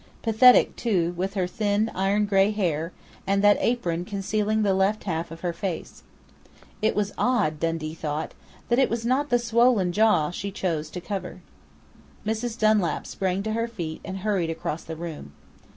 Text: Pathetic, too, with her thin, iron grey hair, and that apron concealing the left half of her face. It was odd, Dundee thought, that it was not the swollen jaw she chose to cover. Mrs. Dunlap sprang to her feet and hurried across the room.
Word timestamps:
Pathetic, 0.23 0.75
too, 0.75 1.11
with 1.15 1.35
her 1.35 1.45
thin, 1.45 1.91
iron 1.93 2.25
grey 2.25 2.49
hair, 2.49 2.91
and 3.27 3.43
that 3.43 3.59
apron 3.61 4.03
concealing 4.03 4.63
the 4.63 4.73
left 4.73 5.03
half 5.03 5.29
of 5.29 5.41
her 5.41 5.53
face. 5.53 6.01
It 6.81 6.95
was 6.95 7.13
odd, 7.19 7.59
Dundee 7.59 7.93
thought, 7.93 8.33
that 8.69 8.79
it 8.79 8.89
was 8.89 9.05
not 9.05 9.29
the 9.29 9.37
swollen 9.37 9.91
jaw 9.91 10.31
she 10.31 10.49
chose 10.49 10.89
to 10.89 11.01
cover. 11.01 11.41
Mrs. 12.25 12.57
Dunlap 12.57 13.05
sprang 13.05 13.43
to 13.43 13.53
her 13.53 13.67
feet 13.67 14.01
and 14.03 14.17
hurried 14.25 14.49
across 14.49 14.83
the 14.83 14.95
room. 14.95 15.33